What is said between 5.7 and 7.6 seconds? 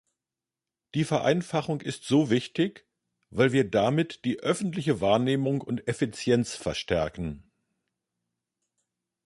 Effizienz verstärken.